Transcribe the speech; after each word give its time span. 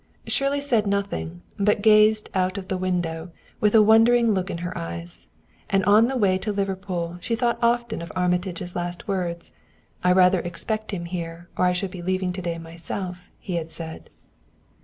Shirley 0.25 0.61
said 0.61 0.87
nothing, 0.87 1.43
but 1.59 1.83
gazed 1.83 2.31
out 2.33 2.57
of 2.57 2.69
the 2.69 2.77
window 2.79 3.29
with 3.59 3.75
a 3.75 3.83
wondering 3.83 4.33
look 4.33 4.49
in 4.49 4.57
her 4.65 4.75
eyes. 4.75 5.27
And 5.69 5.85
on 5.85 6.07
the 6.07 6.17
way 6.17 6.39
to 6.39 6.51
Liverpool 6.51 7.19
she 7.21 7.35
thought 7.35 7.59
often 7.61 8.01
of 8.01 8.11
Armitage's 8.15 8.75
last 8.75 9.07
words. 9.07 9.51
"I 10.03 10.11
rather 10.11 10.39
expect 10.39 10.89
him 10.89 11.05
here, 11.05 11.49
or 11.55 11.65
I 11.67 11.73
should 11.73 11.91
be 11.91 12.01
leaving 12.01 12.33
to 12.33 12.41
day 12.41 12.57
myself," 12.57 13.21
he 13.37 13.57
had 13.57 13.69
said. 13.71 14.09